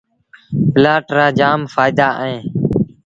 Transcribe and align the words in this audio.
پلآٽ 0.73 1.05
رآ 1.17 1.25
جآم 1.39 1.59
ڦآئيدآ 1.71 2.07
اهيݩ۔ 2.21 2.41